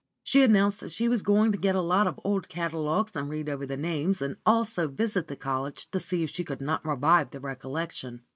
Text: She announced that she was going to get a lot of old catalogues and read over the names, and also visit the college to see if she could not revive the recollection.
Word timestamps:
She 0.23 0.41
announced 0.41 0.79
that 0.79 0.91
she 0.91 1.07
was 1.07 1.21
going 1.21 1.51
to 1.51 1.59
get 1.59 1.75
a 1.75 1.79
lot 1.79 2.07
of 2.07 2.19
old 2.23 2.49
catalogues 2.49 3.11
and 3.15 3.29
read 3.29 3.47
over 3.47 3.67
the 3.67 3.77
names, 3.77 4.19
and 4.19 4.37
also 4.47 4.87
visit 4.87 5.27
the 5.27 5.35
college 5.35 5.91
to 5.91 5.99
see 5.99 6.23
if 6.23 6.31
she 6.31 6.43
could 6.43 6.59
not 6.59 6.83
revive 6.83 7.29
the 7.29 7.39
recollection. 7.39 8.23